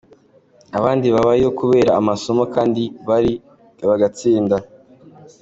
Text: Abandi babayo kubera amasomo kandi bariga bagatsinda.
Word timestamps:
Abandi 0.77 1.07
babayo 1.15 1.47
kubera 1.59 1.91
amasomo 1.99 2.43
kandi 2.55 2.83
bariga 3.07 3.83
bagatsinda. 3.91 4.55